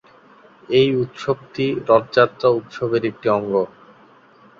এই 0.69 0.89
উৎসবটি 0.95 1.65
রথযাত্রা 1.89 2.49
উৎসবের 2.59 3.03
একটি 3.05 3.27
অঙ্গ। 3.29 3.53